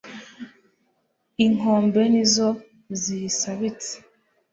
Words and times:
inkombe 1.45 2.01
nizo 2.11 2.49
ziyisabitse 3.01 3.93